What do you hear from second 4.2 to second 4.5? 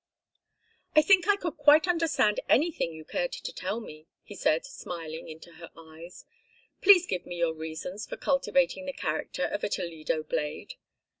he